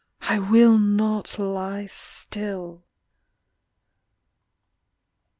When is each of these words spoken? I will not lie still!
I 0.21 0.39
will 0.39 0.79
not 0.79 1.37
lie 1.37 1.85
still! 1.85 2.83